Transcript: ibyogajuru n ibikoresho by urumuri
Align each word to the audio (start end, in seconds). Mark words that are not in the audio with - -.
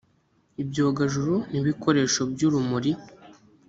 ibyogajuru 0.61 1.35
n 1.51 1.53
ibikoresho 1.59 2.21
by 2.31 2.41
urumuri 2.47 2.91